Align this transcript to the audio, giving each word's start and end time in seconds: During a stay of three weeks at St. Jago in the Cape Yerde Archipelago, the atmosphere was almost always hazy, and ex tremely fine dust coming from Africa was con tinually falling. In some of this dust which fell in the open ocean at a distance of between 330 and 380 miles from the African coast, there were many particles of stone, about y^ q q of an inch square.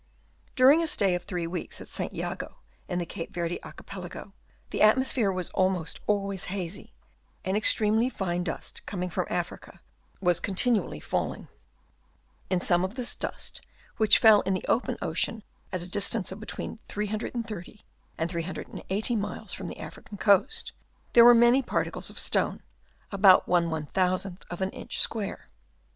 During 0.55 0.81
a 0.81 0.87
stay 0.87 1.13
of 1.13 1.25
three 1.25 1.45
weeks 1.45 1.79
at 1.79 1.87
St. 1.87 2.11
Jago 2.11 2.57
in 2.87 2.97
the 2.97 3.05
Cape 3.05 3.35
Yerde 3.35 3.59
Archipelago, 3.63 4.33
the 4.71 4.81
atmosphere 4.81 5.31
was 5.31 5.51
almost 5.51 5.99
always 6.07 6.45
hazy, 6.45 6.95
and 7.45 7.55
ex 7.55 7.71
tremely 7.71 8.11
fine 8.11 8.43
dust 8.43 8.83
coming 8.87 9.11
from 9.11 9.27
Africa 9.29 9.79
was 10.19 10.39
con 10.39 10.55
tinually 10.55 11.03
falling. 11.03 11.49
In 12.49 12.59
some 12.59 12.83
of 12.83 12.95
this 12.95 13.15
dust 13.15 13.61
which 13.97 14.17
fell 14.17 14.41
in 14.41 14.55
the 14.55 14.65
open 14.67 14.97
ocean 15.03 15.43
at 15.71 15.83
a 15.83 15.87
distance 15.87 16.31
of 16.31 16.39
between 16.39 16.79
330 16.87 17.83
and 18.17 18.27
380 18.27 19.15
miles 19.15 19.53
from 19.53 19.67
the 19.67 19.77
African 19.77 20.17
coast, 20.17 20.71
there 21.13 21.23
were 21.23 21.35
many 21.35 21.61
particles 21.61 22.09
of 22.09 22.17
stone, 22.17 22.63
about 23.11 23.45
y^ 23.45 23.91
q 24.09 24.17
q 24.31 24.37
of 24.49 24.61
an 24.61 24.71
inch 24.71 24.99
square. 24.99 25.51